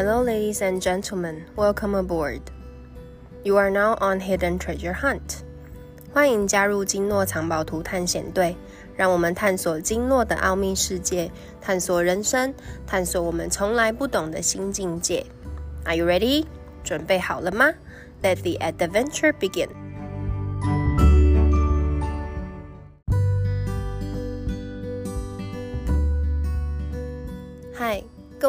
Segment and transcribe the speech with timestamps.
[0.00, 1.44] Hello, ladies and gentlemen.
[1.56, 2.40] Welcome aboard.
[3.44, 5.42] You are now on Hidden Treasure Hunt.
[6.12, 8.56] 欢迎加入金诺藏宝图探险队，
[8.96, 11.30] 让我们探索金诺的奥秘世界，
[11.60, 12.54] 探索人生，
[12.86, 15.24] 探索我们从来不懂的新境界。
[15.84, 16.46] Are you ready?
[16.82, 17.72] 准备好了吗？
[18.22, 19.68] Let the adventure begin.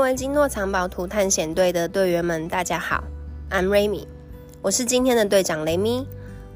[0.02, 3.04] 位金诺藏宝图探险队的队员们，大家好
[3.50, 4.04] ，I'm Remy，
[4.60, 6.04] 我是今天的队长雷咪，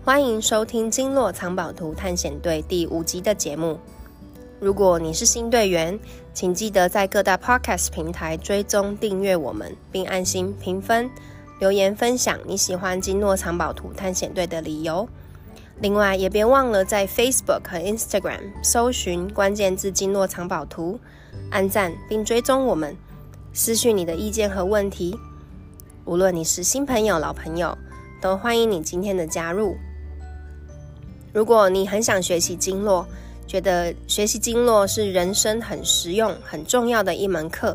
[0.04, 3.78] 欢迎收听金诺藏宝图探险队第五集的节目。
[4.58, 5.96] 如果你是新队员，
[6.34, 11.08] 请记得在各大 Podcast 平台追踪订阅我们，并按心评分、
[11.60, 15.08] 留言分享你喜欢金诺藏宝图探险队的理由。
[15.78, 20.98] 另外，也别忘了在 Facebook 和 Instagram 搜寻关键字“金诺藏宝图”。
[21.52, 22.96] 按赞并追踪我们，
[23.56, 25.18] 私讯你的意见和问题。
[26.04, 27.76] 无论你是新朋友、老朋友，
[28.20, 29.74] 都欢迎你今天的加入。
[31.32, 33.06] 如果你很想学习经络，
[33.46, 37.74] 觉得学习经络是人生很实用、很重要的一门课，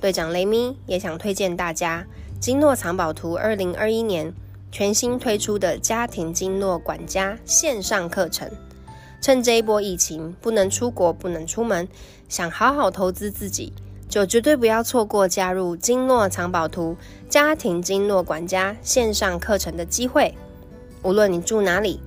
[0.00, 2.06] 队长雷咪也想推荐大家
[2.38, 4.32] 经络藏宝图二零二一年
[4.70, 8.48] 全新推出的家庭经络管家线上课程。
[9.20, 11.88] 趁这一波疫情不能出国、不能出门，
[12.28, 13.72] 想好好投资自己，
[14.10, 16.96] 就绝对不要错过加入金诺藏宝图
[17.28, 20.34] 家庭金诺管家线上课程的机会。
[21.02, 22.00] 无论你住哪里，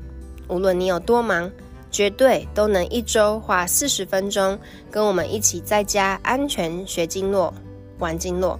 [0.49, 1.49] 无论你有多忙，
[1.89, 4.59] 绝对都能一周花四十分钟，
[4.91, 7.53] 跟我们一起在家安全学经络、
[7.99, 8.59] 玩经络，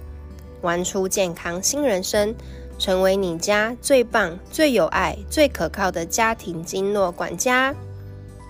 [0.62, 2.34] 玩出健康新人生，
[2.78, 7.74] 成为你家最棒、最有爱、最可靠的家庭经络管家。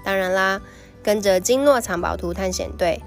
[0.04, 0.62] 当然啦，
[1.02, 3.02] 跟着金诺藏宝图探险队，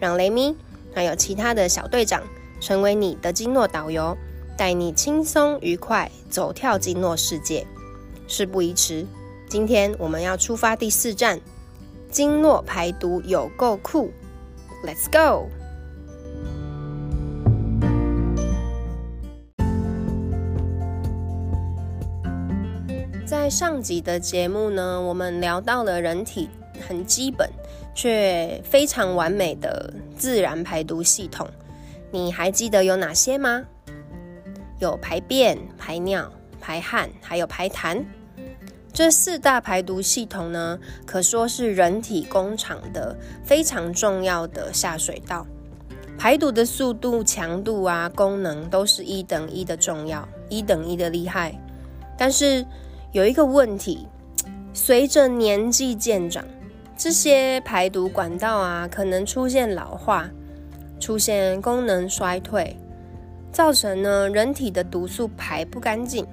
[0.00, 0.56] 让雷米
[0.96, 2.22] 还有其他的小队长
[2.58, 4.16] 成为你的经络导游，
[4.56, 7.66] 带你轻松愉快走跳经络世界。
[8.26, 9.04] 事不宜迟，
[9.46, 11.38] 今天我们要出发第四站，
[12.10, 14.10] 经络排毒有够酷
[14.86, 15.50] ，Let's go！
[23.26, 26.48] 在上集的节目呢，我们聊到了人体
[26.86, 27.48] 很基本
[27.94, 31.48] 却非常完美的自然排毒系统，
[32.10, 33.62] 你还记得有哪些吗？
[34.78, 38.04] 有排便、排尿、排汗，还有排痰。
[38.92, 45.46] 这四大排毒系统呢，可说是人体工厂的非常重要的下水道。
[46.18, 51.54] 排毒的速度、强度啊，功能都是一等一的重要，一等一的厉害。
[52.16, 52.64] 但是
[53.12, 54.06] 有一个问题，
[54.72, 56.42] 随着年纪渐长，
[56.96, 60.30] 这些排毒管道啊，可能出现老化，
[60.98, 62.74] 出现功能衰退，
[63.52, 66.26] 造成呢人体的毒素排不干净，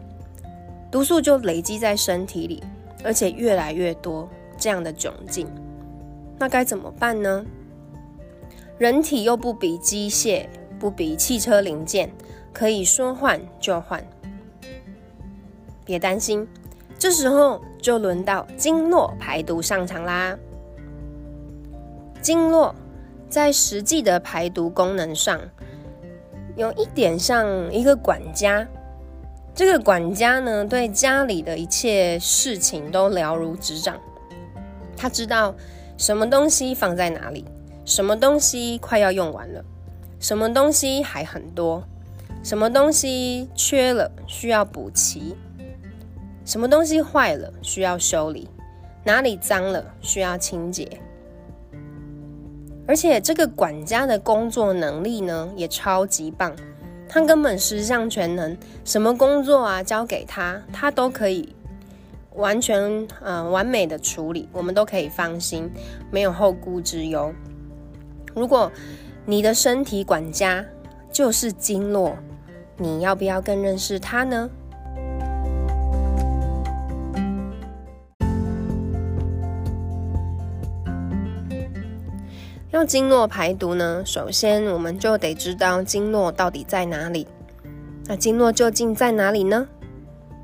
[0.90, 2.64] 毒素就累积在身体里，
[3.04, 5.46] 而且越来越多这样的窘境。
[6.40, 7.46] 那该怎么办呢？
[8.78, 10.48] 人体又不比机械，
[10.80, 12.10] 不比汽车零件，
[12.54, 14.02] 可以说换就换。
[15.84, 16.48] 别担心。
[16.98, 20.38] 这时候就轮到经络排毒上场啦。
[22.24, 22.74] 经络
[23.30, 25.38] 在实际的排毒功能上，
[26.56, 28.66] 有一点像一个管家。
[29.54, 34.00] 这个管家呢，对家里的一切事情都了如指掌。
[34.96, 35.54] 他知道
[35.98, 37.44] 什么东西放在哪里，
[37.84, 39.62] 什么东西快要用完了，
[40.18, 41.84] 什么东西还很多，
[42.42, 45.36] 什么东西缺了需要补齐。
[46.46, 48.50] 什么东西坏了需要修理，
[49.04, 51.00] 哪里脏了需要清洁，
[52.86, 56.54] 而且这个管家的工作能力呢也超级棒，
[57.08, 61.56] 他根本十项全能，什么工作啊交给他，他都可以
[62.36, 65.72] 完全呃完美的处理，我们都可以放心，
[66.12, 67.34] 没有后顾之忧。
[68.34, 68.72] 如果
[69.26, 70.66] 你的身体管家
[71.12, 72.18] 就是经络，
[72.78, 74.50] 你要不要更认识他呢？
[82.86, 87.28] 经络排毒呢，首先我们就得知道经络到底在哪里。
[88.06, 89.68] 那经络究竟在哪里呢？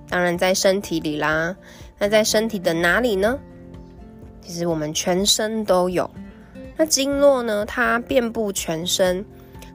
[0.08, 1.56] 当然在身体里啦。
[1.98, 3.38] 那在身体的哪里呢？
[4.42, 6.10] 其实我们全身都有。
[6.78, 9.26] 那经络呢，它遍布全身，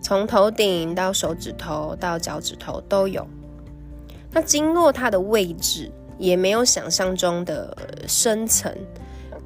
[0.00, 3.26] 从头顶到手指头到脚趾头都有。
[4.30, 7.76] 那经络它的位置也没有想象中的
[8.08, 8.74] 深层，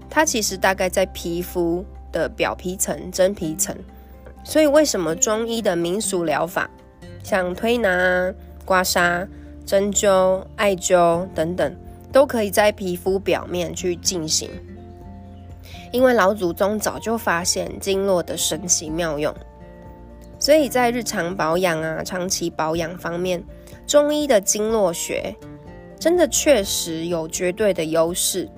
[0.09, 1.85] 它其实大概在皮肤。
[2.12, 3.75] 的表皮层、真皮层，
[4.44, 6.70] 所以为什么中医的民俗疗法
[7.22, 8.34] 像推拿、
[8.64, 9.26] 刮痧、
[9.66, 11.76] 针灸、艾灸等等，
[12.10, 14.50] 都可以在皮肤表面去进行。
[15.93, 19.34] 因为老祖宗早就发现经络的神奇妙用，
[20.38, 23.43] 所以在日常保养啊、长期保养方面，
[23.87, 25.34] 中医的经络学
[25.99, 28.49] 真的确实有绝对的优势。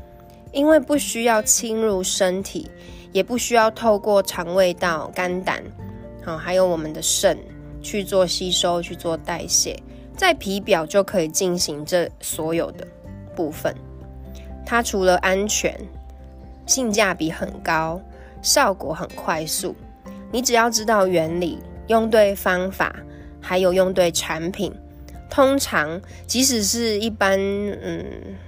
[0.52, 2.68] 因为不需要侵入身体，
[3.12, 5.62] 也不需要透过肠胃道、肝胆，
[6.24, 7.38] 好，还有我们的肾
[7.82, 9.76] 去做吸收、去做代谢，
[10.16, 12.86] 在皮表就可以进行这所有的
[13.34, 13.74] 部分。
[14.64, 15.74] 它除了安全。
[16.66, 18.00] 性价比很高，
[18.42, 19.74] 效果很快速。
[20.30, 21.58] 你只要知道原理，
[21.88, 22.94] 用对方法，
[23.40, 24.72] 还有用对产品，
[25.28, 27.36] 通常即使是一般，
[27.82, 28.04] 嗯，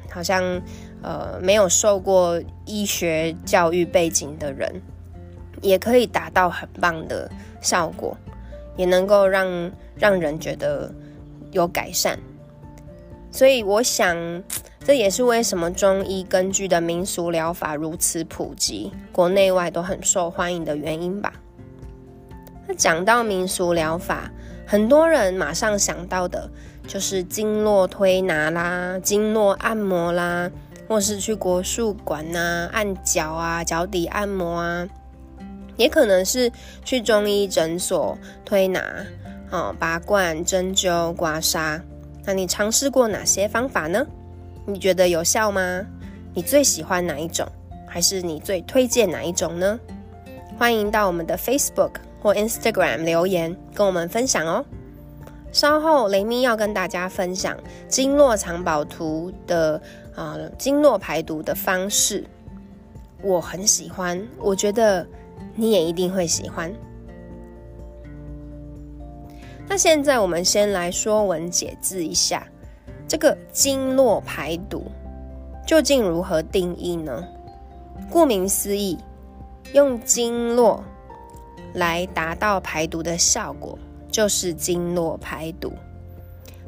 [0.09, 0.62] 好像
[1.02, 4.81] 呃没有受过医学教育背景的人，
[5.60, 8.16] 也可以达到很棒的效果，
[8.76, 10.93] 也能够让让人觉得
[11.50, 12.19] 有改善。
[13.31, 14.43] 所以我想。
[14.84, 21.32] 这也是为什么中医根据的民俗疗法如此普及，国内外都很受欢迎的原因吧。
[22.66, 24.28] 那讲到民俗疗法，
[24.66, 26.50] 很多人马上想到的
[26.84, 30.50] 就是经络推拿啦、经络按摩啦，
[30.88, 34.88] 或是去国术馆呐按脚啊、脚底按摩啊，
[35.76, 36.50] 也可能是
[36.84, 39.05] 去中医诊所推拿、
[39.50, 41.81] 哦拔罐、针灸、刮痧。
[42.25, 44.06] 那你尝试过哪些方法呢？
[44.64, 45.84] 你觉得有效吗？
[46.34, 47.46] 你最喜欢哪一种？
[47.87, 49.78] 还是你最推荐哪一种呢？
[50.58, 54.64] 欢迎到我们的 Facebook 或 Instagram 留言跟我们分享哦。
[55.52, 57.55] 稍后雷咪要跟大家分享
[57.88, 59.78] 经络藏宝图的
[60.14, 62.25] 啊经络排毒的方式，
[63.23, 65.06] 我很喜欢，我觉得
[65.55, 66.73] 你也一定会喜欢。
[69.69, 72.47] 那现在我们先来说文解字一下。
[73.09, 74.85] 这个经络排毒
[75.67, 77.23] 究竟如何定义呢？
[78.09, 78.99] 顾名思义，
[79.75, 80.82] 用经络
[81.75, 83.79] 来达到排毒的效果，
[84.11, 85.75] 就是经络排毒。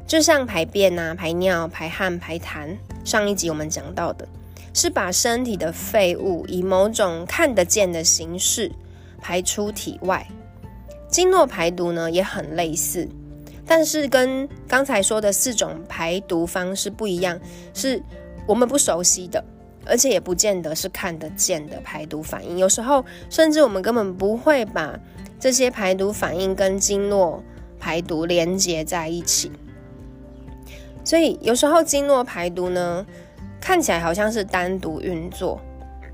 [0.05, 4.27] 就像排便啊、排尿、排汗、排痰，上一集我们讲到的，
[4.73, 8.69] 是把身体的废物以某种看得见的形式
[9.21, 10.27] 排出体外。
[11.07, 13.07] 经络排毒呢，也很类似。
[13.67, 17.39] 但是跟刚才说的四种排毒方式不一样，
[17.73, 18.01] 是
[18.47, 19.43] 我们不熟悉的，
[19.85, 22.57] 而且也不见得是看得见的排毒反应。
[22.57, 24.99] 有时候甚至我们根本不会把
[25.39, 27.41] 这些排毒反应跟经络
[27.79, 29.51] 排毒连接在一起。
[31.05, 33.05] 所以有时候经络排毒呢，
[33.61, 35.61] 看起来好像是单独运作，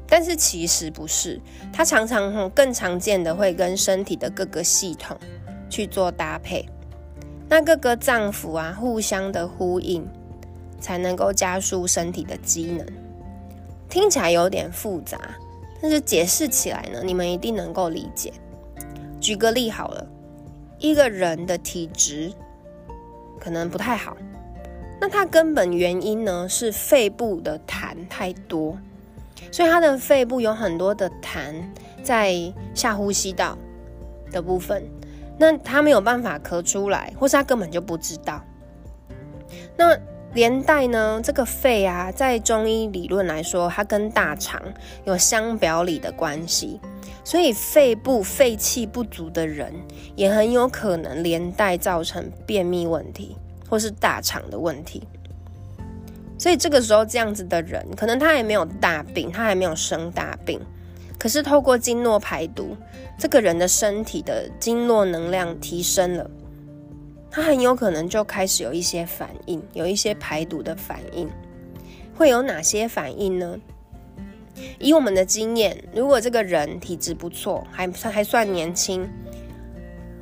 [0.05, 1.39] 但是其实不是，
[1.71, 5.17] 它常常更常见的会跟身体的各个系统
[5.69, 6.67] 去做搭配。
[7.47, 10.05] 那各个脏腑啊，互相的呼应，
[10.79, 12.85] 才能够加速身体的机能。
[13.89, 15.19] 听起来有点复杂，
[15.81, 18.31] 但是解释起来呢，你们一定能够理解。
[19.19, 20.07] 举个例好了，
[20.79, 22.31] 一个人的体质
[23.37, 24.15] 可能不太好，
[25.01, 28.77] 那它根本原因呢是肺部的痰太多，
[29.51, 31.55] 所以他的肺部有很多的痰
[32.03, 33.57] 在下呼吸道
[34.31, 34.87] 的部分。
[35.39, 38.39] 那他没有办法咳出来，或是他根本就不知道。
[39.75, 39.97] 那
[40.35, 44.61] 连带呢，这个肺啊，在中医理论来说，它跟大肠
[45.03, 46.79] 有相表里的关系，
[47.23, 49.73] 所以肺部肺气不足的人，
[50.15, 53.35] 也很有可能连带造成便秘问题，
[53.71, 55.07] 或是大肠的问题。
[56.37, 60.59] 所以这个时候，这样子的人，可能他还没有大病，他还没有生大病。
[61.17, 62.75] 可是透过经络排毒，
[63.17, 66.29] 这个人的身体的经络能量提升了，
[67.29, 71.29] 他很有可能就开始有一些反应，有一些排毒的反应。
[72.13, 73.57] 会有哪些反应呢？
[74.79, 79.07] 以我们的经验，如果这个人体质不错，还算还算年轻，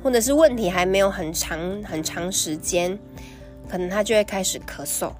[0.02, 2.98] 或者是问题还没有很长很长时间，
[3.70, 5.12] 可能他就会开始咳嗽，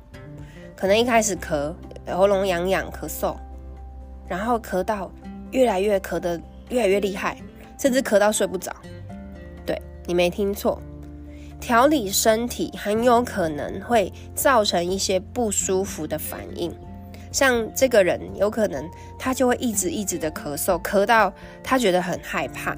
[0.74, 1.72] 可能一开始咳，
[2.08, 3.36] 喉咙痒痒咳嗽，
[4.26, 5.10] 然后咳到。
[5.52, 7.36] 越来越咳得越来越厉害，
[7.76, 8.72] 甚至咳到睡不着。
[9.66, 9.76] 对
[10.06, 10.80] 你没听错，
[11.58, 16.72] 调理身体很有可能会造成一些不舒服的反应。
[17.32, 18.88] 像这个人，有可能
[19.18, 21.32] 他就会一直一直的咳嗽，咳到
[21.64, 22.76] 他觉得很害怕。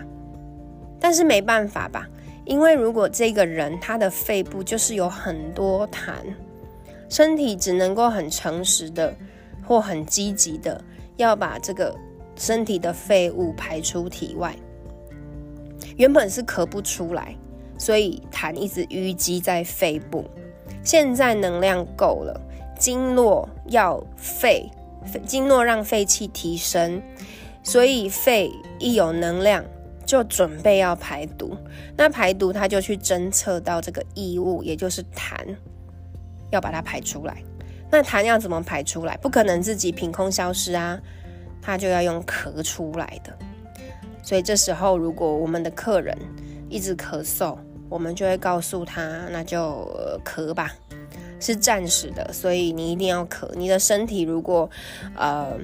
[0.98, 2.08] 但是没办法吧，
[2.44, 6.14] 因为如果这个人他的肺部就是有很多痰，
[7.08, 9.14] 身体只能够很诚实的
[9.66, 10.82] 或很积极的
[11.16, 11.94] 要把这个。
[12.34, 14.56] 身体的废物排出体外，
[15.96, 17.36] 原本是咳不出来，
[17.76, 20.24] 所以痰一直淤积在肺部。
[20.82, 22.40] 现在能量够了，
[22.78, 24.66] 经络要肺，
[25.26, 27.00] 经络让肺气提升，
[27.62, 29.62] 所以肺一有能量
[30.12, 31.56] 就准备要排毒。
[31.96, 35.56] 那排毒，它就去侦测到这个异物，也就是痰，
[36.50, 37.42] 要把它排出来。
[37.90, 39.16] 那痰要怎么排出来？
[39.16, 41.00] 不可能自己凭空消失啊，
[41.62, 43.34] 它就要用咳出来的。
[44.22, 46.14] 所以这时候，如果我们的客人
[46.68, 47.56] 一直咳嗽，
[47.88, 49.90] 我们就会告诉他，那就
[50.22, 50.74] 咳吧，
[51.40, 53.50] 是暂时的，所以你一定要咳。
[53.54, 54.68] 你的身体如果
[55.16, 55.56] 呃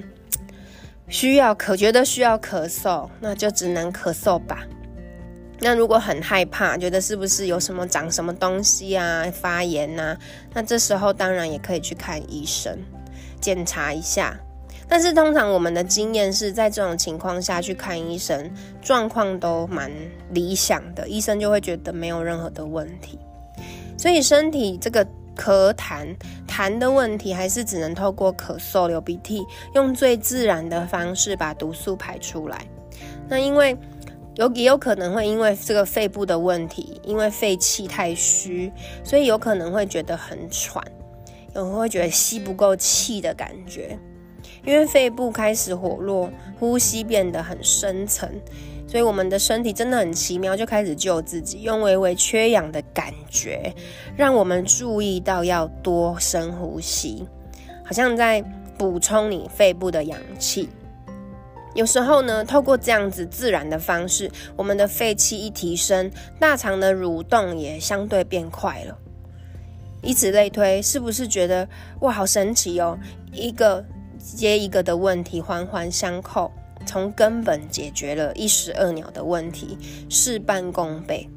[1.09, 4.65] 需要咳，觉得需要咳嗽，那就只能咳嗽吧。
[5.59, 10.15] 那如果很害怕，觉得是不是有什么长什么东西啊，发炎呐？
[10.53, 12.77] 那这时候当然也可以去看医生，
[13.41, 14.39] 检查一下。
[14.87, 18.49] 但是通常我们的经验是在这种情况下去看医生，
[18.81, 19.91] 状况都蛮
[20.31, 23.19] 理想的，医生就会觉得没有任何的问题。
[23.97, 25.05] 所以身体这个
[25.39, 26.13] 咳痰
[26.45, 32.59] 痰的问题，还是只能透过咳嗽、流鼻涕，用最自然的方式把毒素排出来。
[33.29, 33.77] 那因为
[34.35, 38.69] 有也有可能会因为这个肺部的问题，因为肺气太虚，
[39.01, 40.83] 所以有可能会觉得很喘，
[41.55, 43.97] 有人会觉得吸不够气的感觉。
[44.65, 46.29] 因为肺部开始活络，
[46.59, 48.29] 呼吸变得很深层，
[48.89, 53.71] 所以我们的身体真的很奇妙，就开始救自己，用微微缺氧的感觉，
[54.17, 57.27] 让我们注意到要多深呼吸，
[57.85, 58.43] 好像在
[58.79, 60.67] 补充你肺部的氧气。
[61.75, 68.97] 有时候呢，透过这样子自然的方式，我们的肺气一提升，大肠的蠕动也相对变快了。
[70.01, 71.69] 以此类推，是不是觉得
[71.99, 72.97] 哇，好神奇哦？
[73.31, 73.85] 一个。
[74.35, 76.51] 接一个的问题环环相扣，
[76.89, 79.77] 从根本解决了一石二鸟的问题，
[80.09, 81.29] 事半功倍。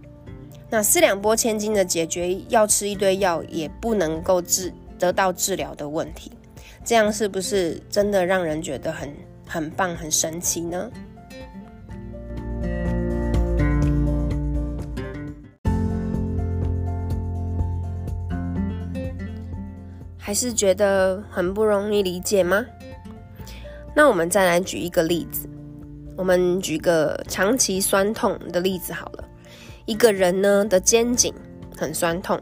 [0.71, 6.33] 那四两拨千斤的解决，要吃一堆药也不能够治得到治疗的问题，
[6.83, 9.15] 这样是不是真的让人觉得很
[9.47, 10.91] 很棒、很神奇呢？
[20.17, 22.65] 还是觉得很不容易理解吗？
[23.95, 25.49] 那我们再来举一个例子，
[26.17, 29.25] 我们举个长期酸痛的例子好了。
[29.85, 31.33] 一个人呢的肩颈
[31.77, 32.41] 很酸痛，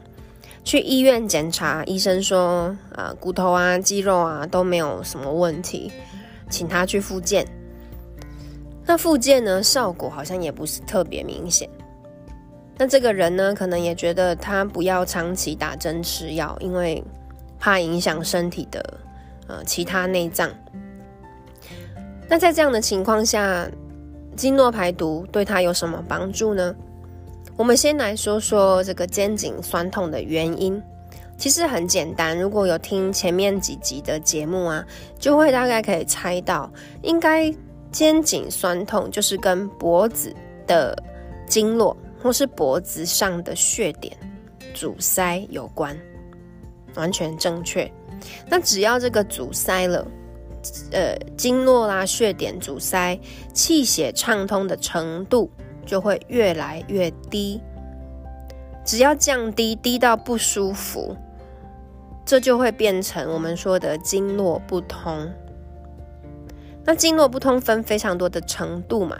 [0.63, 5.91] 去医院检查，医生说啊骨头啊肌肉啊都没有什么问题，
[6.49, 7.45] 请他去复健。
[8.85, 11.69] 那复健呢效果好像也不是特别明显。
[12.77, 17.03] 那这个人呢可能也觉得他不要长期打针吃药，因为。
[17.63, 18.83] 怕影响身体的
[19.47, 20.49] 呃其他内脏。
[22.31, 23.69] 那在这样的情况下，
[24.37, 26.73] 经络排毒对他有什么帮助呢？
[27.57, 30.81] 我们先来说说这个肩颈酸痛的原因。
[31.37, 34.81] 其实很简单，如果有听前面几集的节目啊，
[35.19, 36.71] 就会大概可以猜到，
[37.01, 37.53] 应该
[37.91, 40.33] 肩颈酸痛就是跟脖子
[40.65, 40.97] 的
[41.45, 44.15] 经络或是脖子上的血点
[44.73, 45.93] 阻塞有关。
[46.95, 47.91] 完全正确。
[48.47, 50.07] 那只要这个阻塞了，
[50.91, 53.19] 呃，经络啦、血点阻塞，
[53.53, 55.49] 气血畅通的程度
[55.85, 57.61] 就会越来越低。
[58.83, 61.15] 只要降低，低到不舒服，
[62.25, 65.31] 这就会变成我们说的经络不通。
[66.83, 69.17] 那经络不通分非常多的程度嘛，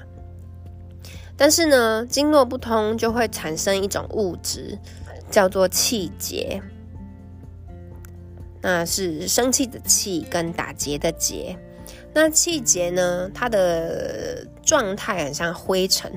[1.37, 4.77] 但是呢，经络不通就会产生一种物质，
[5.29, 6.61] 叫做气结。
[8.61, 11.57] 那是生气的气跟打结的结，
[12.13, 13.29] 那气结呢？
[13.33, 16.11] 它的状态很像灰尘，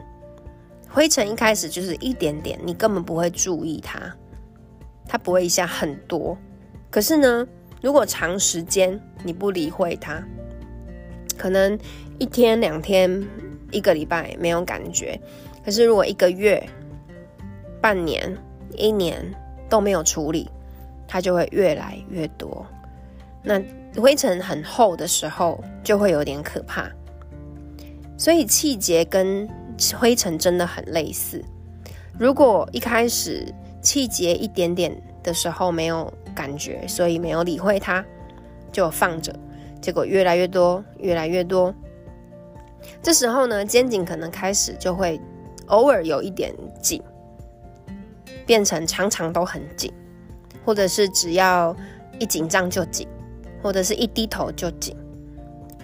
[0.90, 4.14] 灰尘一开始就是一点点，你根本不会注意它，
[5.08, 6.36] 它不会一下很多。
[6.90, 7.46] 可是呢，
[7.80, 10.22] 如果长时间你不理会它，
[11.38, 11.78] 可能
[12.18, 13.26] 一天两天、
[13.70, 15.18] 一个礼拜没有感觉，
[15.64, 16.62] 可是如果一个月、
[17.80, 18.36] 半年、
[18.74, 19.34] 一年
[19.68, 20.50] 都没有处理。
[21.06, 22.66] 它就会越来越多，
[23.42, 23.60] 那
[24.00, 26.90] 灰尘很厚的时候就会有点可怕。
[28.16, 29.48] 所以气结跟
[29.96, 31.44] 灰尘真的很类似。
[32.18, 38.04] 如果一开始气结一点点的时候没有感觉，所以没有理会它，
[38.70, 39.34] 就放着，
[39.80, 41.74] 结果越来越多，越来越多。
[43.02, 45.20] 这时候呢，肩颈可能开始就会
[45.66, 47.02] 偶尔有一点紧，
[48.46, 49.92] 变成常常都很紧。
[50.64, 51.76] 或者是只要
[52.18, 53.06] 一紧张就紧，
[53.62, 54.96] 或者是一低头就紧，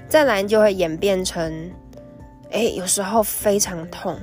[0.09, 1.71] 再来就会演变成，
[2.51, 4.19] 哎，有时候非常痛，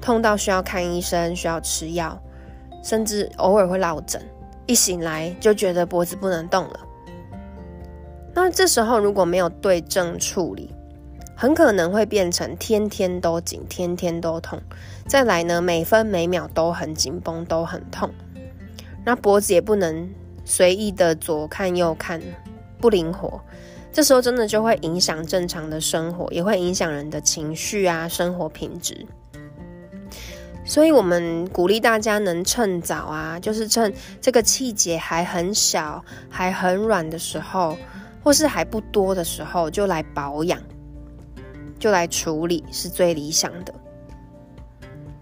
[0.00, 2.20] 痛到需要看医生，需要吃药，
[2.82, 4.20] 甚至偶尔会落枕。
[4.66, 6.80] 一醒来就觉得脖子不能动了。
[8.34, 10.74] 那这时候如果没有对症处理，
[11.36, 14.60] 很可能会变成天天都紧，天天都痛。
[15.06, 18.10] 再来呢，每分每秒都很紧绷，都很痛。
[19.06, 20.10] 那脖子也不能
[20.44, 22.20] 随意的左看右看，
[22.80, 23.40] 不灵活。
[23.92, 29.06] 这时候真的就会影响正常的生活，也会影响人的情绪啊，生活品质。
[30.64, 37.78] 所以，我们鼓励大家能趁早啊，就是趁这个气节还很小、还很软的时候，
[38.24, 40.60] 或是还不多的时候，就来保养，
[41.78, 43.72] 就来处理，是最理想的。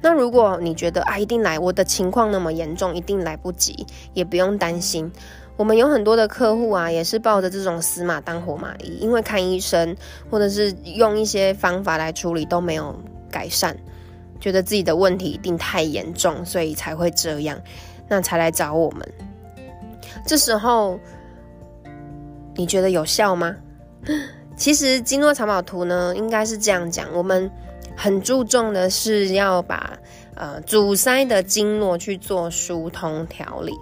[0.04, 5.10] 那如果你觉得啊，一定来，我的情况那么严重，一定来不及，也不用担心。
[5.56, 9.96] 我们有很多的客户啊，也是抱着这种死马当活马医，因为看医生
[10.30, 12.94] 或者是用一些方法来处理都没有
[13.30, 13.74] 改善，
[14.38, 17.58] 觉得自己的问题一定太严重，所以才会这样，
[18.06, 19.10] 那才来找我们。
[20.26, 21.00] 这时候
[22.54, 23.56] 你觉得有效吗？
[24.54, 27.50] 其实经络藏宝图呢，应该是这样讲，我们
[27.96, 29.98] 很注重的是要把
[30.34, 33.72] 呃阻塞的经络去做疏通调理。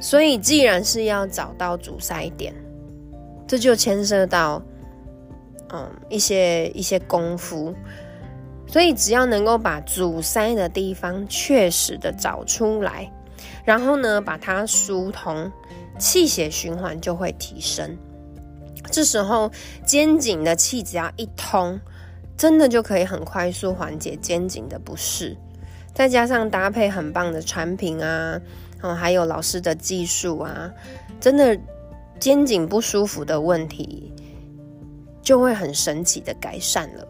[0.00, 2.54] 所以，既然是要找到阻塞点，
[3.46, 4.62] 这就牵涉到，
[5.70, 7.74] 嗯，一些一些功夫。
[8.66, 13.10] 所以，只要能够把阻塞的地方确实的找出来，
[13.64, 15.50] 然后呢，把它疏通，
[15.98, 17.96] 气血循环就会提升。
[18.90, 19.50] 这时候，
[19.86, 21.80] 肩颈的气只要一通，
[22.36, 25.36] 真的就可以很快速缓解肩颈的不适。
[25.94, 28.40] 再加上搭配很棒的产品啊。
[28.82, 30.70] 哦，还有老师的技术啊，
[31.18, 31.58] 真的
[32.20, 34.12] 肩颈不舒服的问题
[35.22, 37.08] 就会很神奇的改善了。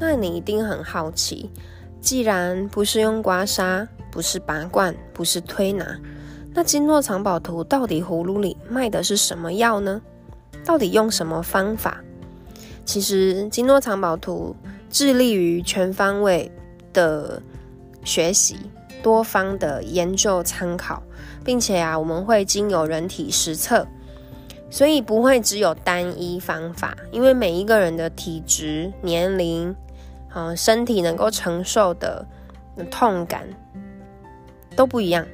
[0.00, 1.50] 那你一定很好奇，
[2.00, 6.00] 既然不是用刮痧，不是拔罐，不是推拿，
[6.54, 10.02] 那经络藏宝图到底葫芦里卖的是什么药呢？
[10.64, 12.02] 到底用什么方法？
[12.84, 14.54] 其实，经络藏宝图
[14.90, 16.50] 致力于全方位
[16.92, 17.40] 的
[18.04, 18.58] 学习、
[19.02, 21.02] 多方的研究参考，
[21.42, 23.86] 并且啊，我们会经由人体实测，
[24.68, 29.74] 所以不会只有单一方法，因为每一个人的体质、年龄、
[30.28, 32.26] 啊身体能够承受的
[32.90, 33.48] 痛感
[34.76, 35.26] 都不一样。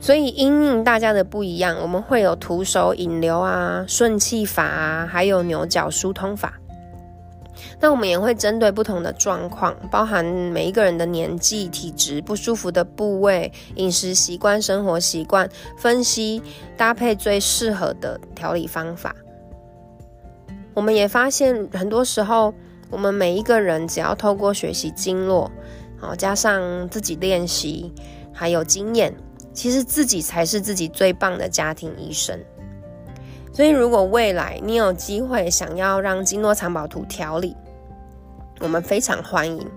[0.00, 6.54] 所以，因应大家的不一样，我们会有徒手引流啊、顺气法啊，还有牛角疏通法。
[7.80, 16.40] 那我们也会针对不同的状况，包含每一个人的年纪、体质、不舒服的部位、饮食习惯、生活习惯，分析
[16.76, 19.14] 搭配最适合的调理方法。
[20.74, 22.54] 我们也发现，很多时候，
[22.90, 25.50] 我们每一个人只要透过学习经络，
[25.98, 27.92] 好加上自己练习，
[28.32, 29.12] 还有经验。
[29.58, 32.38] 其实自己才是自己最棒的家庭医生，
[33.52, 37.56] 所以如果未来你有机会想要让经络藏宝图调理，
[38.60, 39.68] 我们非常欢迎。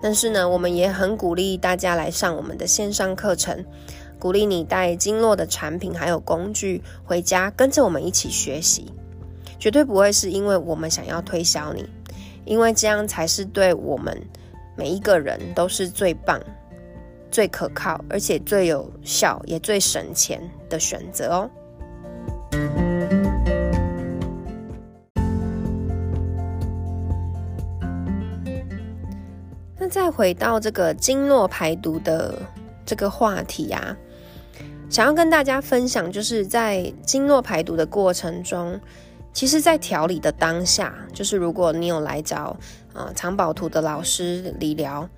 [0.00, 3.62] 但是呢，我们也很鼓励大家来上我们的线上课程，
[4.18, 8.90] 鼓励你带经络的产品还有工具回家，跟着我们一起学习，
[9.58, 11.86] 绝对不会是因为我们想要推销你，
[12.46, 14.18] 因为这样才是对我们
[14.74, 16.40] 每一个人都是最棒。
[17.30, 21.50] 最可靠，而且最有效，也最省钱的选择哦。
[29.76, 32.34] 那再回到这个经络排毒的
[32.84, 33.96] 这个话题啊，
[34.90, 38.80] 想要跟大家分享，就是在经络排毒的过程中，
[39.32, 42.56] 其实，在调理的当下，就是如果你有来找
[42.92, 45.08] 啊藏宝图的老师理疗。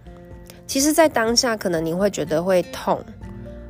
[0.71, 3.05] 其实，在当下，可能你会觉得会痛，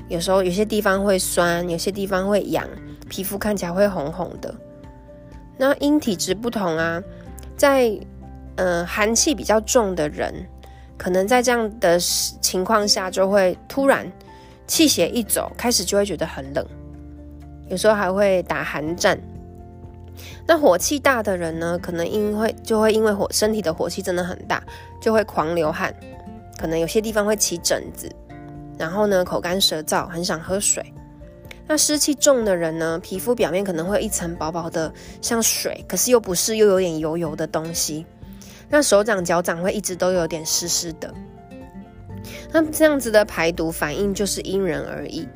[0.09, 2.69] 有时候有些地方会酸，有些地方会痒，
[3.09, 4.55] 皮肤看起来会红红的。
[5.57, 7.03] 那因体质不同啊，
[7.57, 7.91] 在
[8.57, 10.31] 呃寒气比较重的人，
[10.99, 14.07] 可能在这样的情况下，就会突然
[14.67, 16.63] 气血一走，开始就会觉得很冷，
[17.71, 19.19] 有时候还会打寒战。
[20.47, 24.63] 那火气大的人呢，可能因为就会因为火身体的火气真的很大，
[25.01, 25.95] 就会狂流汗。
[26.61, 28.07] 可能有些地方会起疹子，
[28.77, 30.85] 然后呢，口干舌燥，很想喝水。
[31.67, 34.93] 那湿气重的人呢，皮肤表面可能会一层薄薄的
[35.23, 38.05] 像水，可是又不是，又有点油油的东西。
[38.69, 41.15] 那手掌、脚掌会一直都有点湿湿的。
[42.53, 45.27] 那这样子的排毒反应就是因人而异。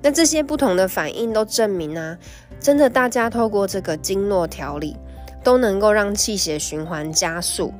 [0.00, 2.16] 那这些不同的反应都证明啊，
[2.58, 4.96] 真的大家透过这个经络调理，
[5.44, 7.74] 都能够让气血循环加速，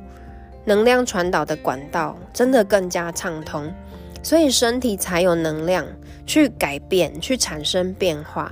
[0.65, 3.71] 能量传导的管道真的更加畅通，
[4.21, 5.85] 所以身体才有能量
[6.25, 8.51] 去改变，去产生变化。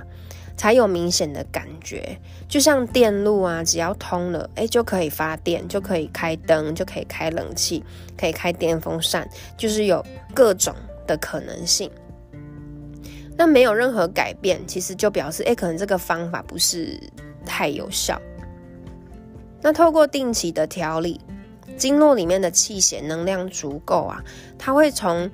[0.56, 2.18] 才有明显的感觉，
[2.48, 7.84] 就像电路啊，只要通了，哎，就可以发电，就可以开灯，就可以开冷气，
[8.18, 10.74] 可以开电风扇，就是有各种
[11.06, 11.88] 的可能性。
[13.36, 17.00] 那没有任何改变，其实就表示，哎，可能这个方法不是
[17.46, 18.20] 太有效。
[19.62, 21.20] 那透过定期的调理，
[21.78, 24.22] 经络里面的气血能量足够啊，
[24.58, 25.30] 它会从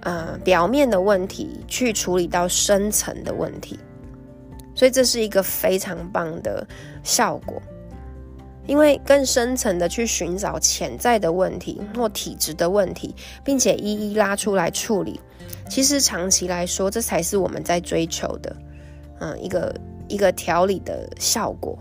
[0.00, 3.78] 呃表面的问题去处理到深层的问题。
[4.74, 6.66] 所以这是一个非常棒的
[7.02, 7.60] 效果，
[8.66, 13.14] 因为更深层的去寻找潜在的问题或体质的问题，
[13.44, 15.20] 并且一一拉出来处理。
[15.68, 18.56] 其实长期来说，这才是我们在追求的，
[19.20, 19.74] 嗯，一个
[20.08, 21.78] 一个调理的效果。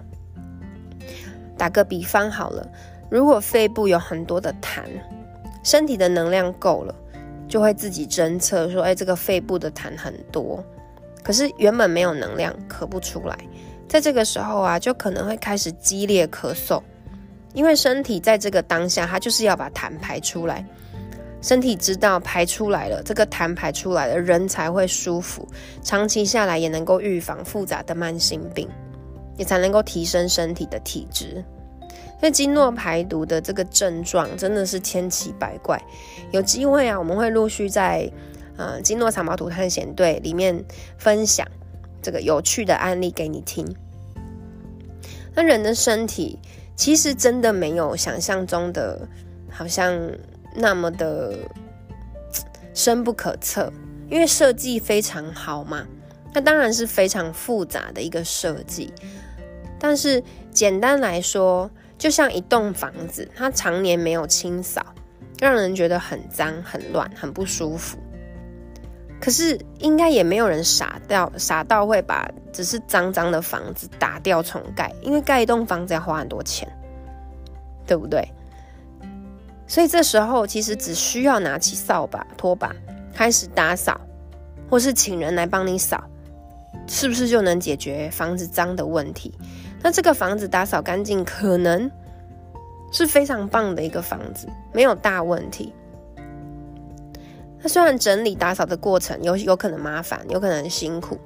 [1.58, 2.68] 打个比方好了，
[3.12, 4.84] 如果肺部有很多的痰，
[5.64, 6.96] 身体的能量够了，
[7.46, 10.64] 就会自己侦测说，哎，这个肺部的痰很多。
[11.22, 13.38] 可是原本没有能量，咳不出来，
[13.90, 16.82] 在这个时候啊，就可能会开始激烈咳嗽，
[17.54, 20.66] 因为身体在这个当下，它就是要把痰排出来。
[21.42, 25.46] 身体知道排出来了，这个痰排出来了，人才会舒服。
[25.84, 28.70] 长期下来也能够预防复杂的慢性病，
[29.36, 31.44] 也才能够提升身体的体质。
[32.22, 35.84] 所以经络排毒的这个症状真的是千奇百怪，
[36.32, 38.10] 有机会啊，我们会陆续在。
[38.58, 40.64] 呃，经络藏宝图探险队里面
[41.00, 41.48] 分享
[42.00, 43.66] 这个有趣的案例给你听。
[45.34, 46.38] 那人的身体
[46.76, 49.08] 其实真的没有想象中的，
[49.50, 49.98] 好像
[50.54, 51.40] 那么的
[52.76, 53.72] 深不可测，
[54.12, 55.88] 因为设计非常好嘛。
[56.32, 58.94] 那当然是非常复杂的一个设计，
[59.80, 64.84] 但是简单来说，就像一栋房子，它常年没有清扫，
[65.40, 67.96] 让人觉得很脏、很乱、很不舒服。
[69.20, 76.68] 可是应该也没有人傻掉傻到会把只是脏脏的房子打掉重盖，因为盖一栋房子要花很多钱，
[77.86, 78.28] 对不对？
[79.68, 82.76] 所以这时候其实只需要拿起扫把、拖把
[83.14, 84.02] 开始打扫，
[84.68, 86.04] 或是请人来帮你扫，
[86.88, 89.32] 是不是就能解决房子脏的问题？
[89.84, 91.90] 那这个房子打扫干净，可能
[92.92, 95.74] 是非常棒的一个房子，没有大问题。
[97.64, 101.18] 那虽然整理打扫的过程有有可能麻烦，有可能辛苦，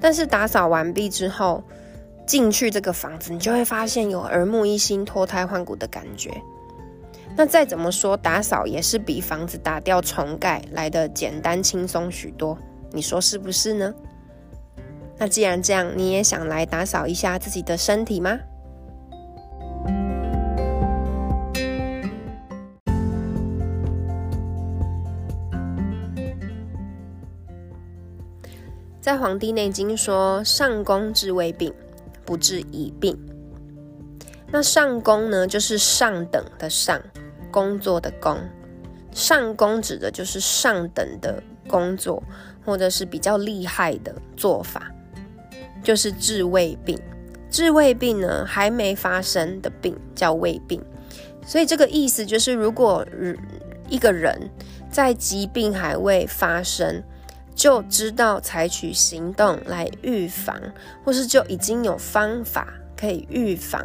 [0.00, 1.62] 但是打扫完毕之后
[2.26, 6.30] 进去这个房子，你就会发现有耳目一新、脱胎换骨的感觉。
[7.36, 12.58] 那再怎么说，打扫也是比房子打掉重盖来的简单轻松许多，
[12.90, 13.94] 你说是不是呢？
[15.18, 18.38] 那既然这样，你也想来打扫一下自己的身体吗？
[29.00, 31.72] 在《黄帝内经》说：“上工治未病，
[32.26, 33.18] 不治已病。”
[34.52, 37.00] 那上工呢，就是上等的上，
[37.50, 38.38] 工作的工。
[39.10, 42.22] 上工指的就是上等的工作，
[42.64, 44.92] 或者是比较厉害的做法，
[45.82, 46.98] 就是治未病。
[47.50, 50.82] 治未病呢，还没发生的病叫未病。
[51.46, 53.06] 所以这个意思就是，如果
[53.88, 54.50] 一个人
[54.90, 57.02] 在疾病还未发生，
[57.54, 60.54] 就知道采取行动来预防，
[61.02, 63.82] 或是就已经有方法可以预防，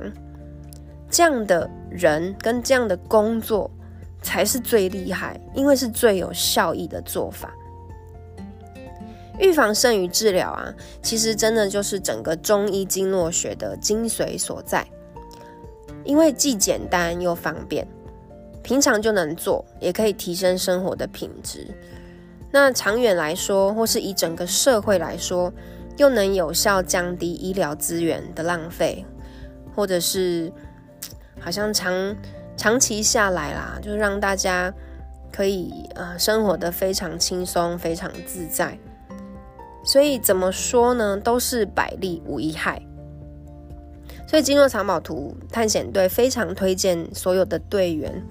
[1.10, 3.72] 这样的人跟这样的工作
[4.22, 7.54] 才是最厉害，因为是最有效益的做法。
[9.40, 14.88] 预防胜于治疗啊，其实真的就是整个中医经络学的精髓所在，
[16.04, 17.88] 因为既简单又方便，
[18.62, 21.68] 平常就能做，也可以提升生活的品质。
[22.52, 25.52] 那长远来说，或是以整个社会来说，
[25.98, 29.04] 又能有效降低医疗资源的浪费，
[29.76, 30.54] 或者是
[31.40, 32.16] 好像长
[32.56, 34.72] 长期下来啦，就让大家
[35.32, 38.78] 可以呃生活的非常轻松、非常自在。
[39.84, 42.82] 所以怎么说呢，都是百利无一害。
[44.28, 48.24] 所以经络藏宝图探险队非常推荐所有的队员。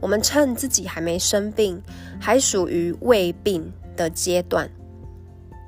[0.00, 1.82] 我们趁自己还没生病，
[2.18, 4.70] 还属于未病的阶段，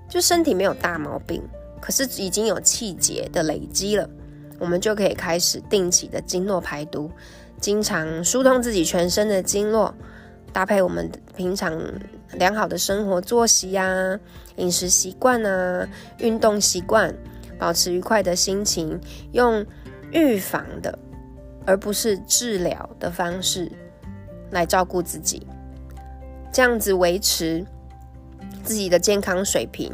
[0.09, 1.43] 就身体没有大毛病，
[1.81, 4.09] 可是已经有气节的累积了，
[4.59, 7.11] 我们就可以开始定期的经络排毒，
[7.61, 9.95] 经常疏通自己全身的经络，
[10.51, 11.79] 搭配我们平常
[12.33, 14.19] 良好的生活作息呀、
[14.57, 15.89] 饮食习惯啊、
[16.19, 17.15] 运动习惯，
[17.59, 19.01] 保持愉快的心情，
[19.33, 19.65] 用
[20.11, 20.99] 预防的
[21.67, 23.71] 而不是治疗的方式
[24.51, 25.47] 来照顾自己，
[26.53, 27.65] 这样子维持
[28.63, 29.93] 自己的健康水平，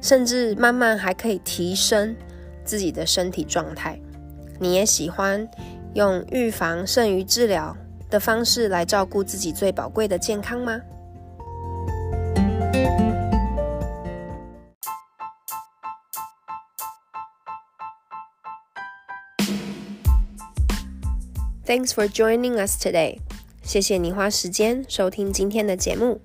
[0.00, 2.14] 甚至慢慢还可以提升
[2.64, 4.00] 自己的身体状态。
[4.58, 5.48] 你也喜欢
[5.94, 7.76] 用预防胜于治疗？
[8.10, 10.80] 的方式来照顾自己最宝贵的健康吗
[21.68, 23.18] ？Thanks for joining us today。
[23.62, 26.18] 谢谢你花时间收听今天的节目。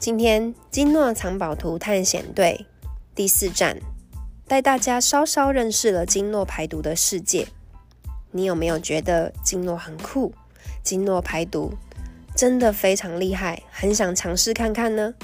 [0.00, 2.66] 今天金诺藏宝图探险队
[3.14, 3.78] 第四站，
[4.48, 7.46] 带大家稍稍认识了经络排毒的世界。
[8.32, 10.34] 你有没有觉得经络很酷？
[10.82, 11.74] 经络排毒
[12.34, 15.14] 真的非常厉害，很想尝试看看呢？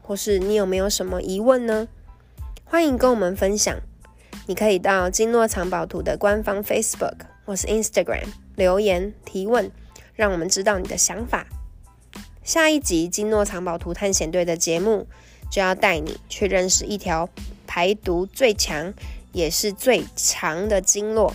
[0.00, 1.88] 或是你有没有什么疑问呢？
[2.64, 3.76] 欢迎跟我们分享。
[4.46, 8.26] 你可以到经络藏宝图的官方 Facebook 或是 Instagram
[8.56, 9.70] 留言提问，
[10.14, 11.46] 让我们知道你的想法。
[12.42, 15.06] 下一集经络藏宝图探险队的节目
[15.50, 17.28] 就要带你去认识一条
[17.66, 18.92] 排毒最强
[19.32, 21.34] 也是最长的经络。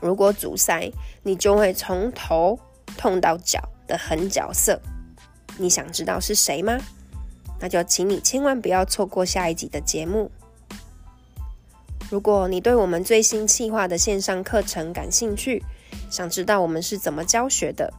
[0.00, 0.90] 如果阻塞，
[1.22, 2.58] 你就会从头
[2.96, 4.80] 痛到脚的狠角色。
[5.58, 6.78] 你想知道是谁吗？
[7.60, 10.30] 那就请你千万不要错过下一集的节目。
[12.10, 15.62] 如果你对我们最新计划的线上课程感兴趣，
[16.10, 17.94] 想知道我们是怎么教学的，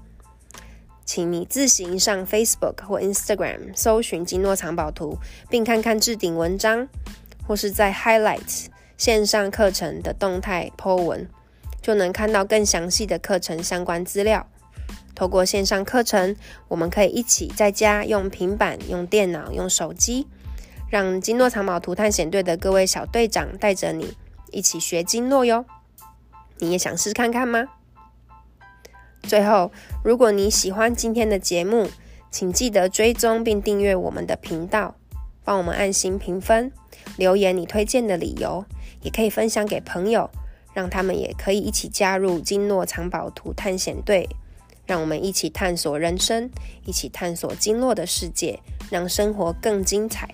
[1.06, 5.18] 请你自行上 Facebook 或 Instagram 搜寻“金诺藏宝图”，
[5.50, 6.90] 并看看置顶文章，
[7.48, 8.66] 或是在 Highlight
[8.98, 11.30] 线上课程的动态 po 文。
[11.82, 14.46] 就能看到更详细的课程相关资料。
[15.16, 16.36] 透过线上课程，
[16.68, 20.28] 我们可以一起在家用平板、用电脑、用手机，
[20.92, 24.16] 让金诺藏宝图探险队的各位小队长带着你
[24.52, 25.66] 一起学经络哟。
[26.60, 27.70] 你也想试看看吗？
[29.24, 29.72] 最后，
[30.04, 31.90] 如果你喜欢今天的节目，
[32.30, 34.96] 请记得追踪并订阅我们的频道，
[35.46, 36.72] 帮我们按心评分，
[37.16, 38.66] 留言你推荐的理由，
[39.02, 40.30] 也可以分享给朋友。
[40.74, 44.30] 让他们也可以一起加入金诺藏宝图探险队，
[44.86, 46.50] 让我们一起探索人生，
[46.86, 50.34] 一起探索经络的世界，让生活更精彩。